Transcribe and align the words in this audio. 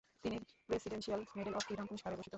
তিনি 0.23 0.37
presidential 0.67 1.21
medal 1.35 1.53
of 1.55 1.63
freedom 1.67 1.85
পুরস্কারে 1.85 2.15
ভূষিত 2.15 2.19
হন। 2.19 2.29